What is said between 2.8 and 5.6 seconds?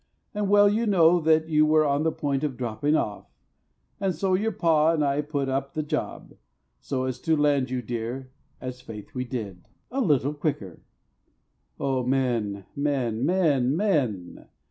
off, And so your pa and I put